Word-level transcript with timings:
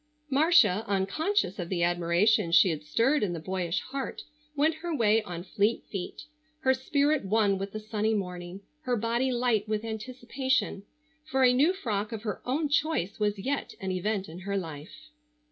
Marcia, 0.31 0.83
unconscious 0.87 1.59
of 1.59 1.69
the 1.69 1.83
admiration 1.83 2.51
she 2.51 2.69
had 2.69 2.83
stirred 2.83 3.21
in 3.21 3.33
the 3.33 3.39
boyish 3.39 3.81
heart, 3.81 4.23
went 4.55 4.73
her 4.81 4.95
way 4.95 5.21
on 5.21 5.43
fleet 5.43 5.83
feet, 5.91 6.23
her 6.61 6.73
spirit 6.73 7.23
one 7.23 7.59
with 7.59 7.71
the 7.71 7.79
sunny 7.79 8.15
morning, 8.15 8.61
her 8.81 8.95
body 8.97 9.31
light 9.31 9.67
with 9.67 9.85
anticipation, 9.85 10.81
for 11.23 11.43
a 11.43 11.53
new 11.53 11.71
frock 11.71 12.11
of 12.11 12.23
her 12.23 12.41
own 12.45 12.67
choice 12.67 13.19
was 13.19 13.37
yet 13.37 13.75
an 13.79 13.91
event 13.91 14.27
in 14.27 14.39
her 14.39 14.57
life. 14.57 15.11